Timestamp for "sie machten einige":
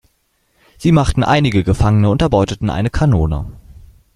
0.79-1.63